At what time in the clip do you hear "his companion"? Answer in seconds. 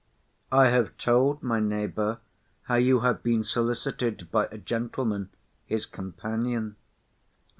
5.67-6.75